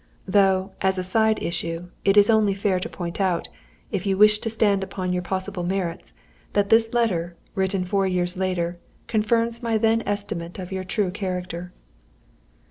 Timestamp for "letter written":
6.91-7.85